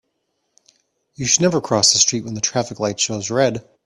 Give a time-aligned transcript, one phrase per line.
[1.13, 3.63] You should never cross the street when the traffic light shows red.